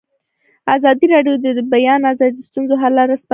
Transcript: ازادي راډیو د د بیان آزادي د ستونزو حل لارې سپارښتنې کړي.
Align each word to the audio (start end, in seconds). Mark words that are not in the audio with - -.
ازادي 0.75 1.05
راډیو 1.13 1.35
د 1.43 1.45
د 1.57 1.59
بیان 1.73 2.01
آزادي 2.11 2.35
د 2.39 2.41
ستونزو 2.49 2.73
حل 2.81 2.93
لارې 2.97 3.07
سپارښتنې 3.11 3.27
کړي. 3.27 3.29